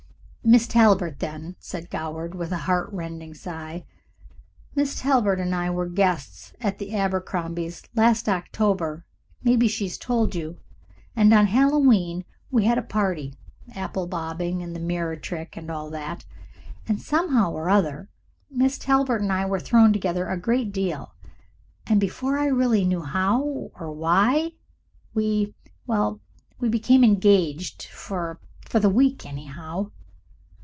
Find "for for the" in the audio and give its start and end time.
27.87-28.89